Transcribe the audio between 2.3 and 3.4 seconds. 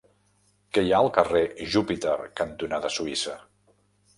cantonada Suïssa?